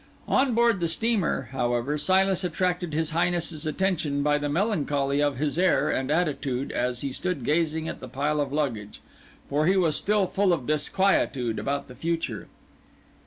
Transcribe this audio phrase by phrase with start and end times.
[0.27, 5.59] On board the steamer, however, Silas attracted his Highness's attention by the melancholy of his
[5.59, 8.99] air and attitude as he stood gazing at the pile of baggage;
[9.47, 12.47] for he was still full of disquietude about the future.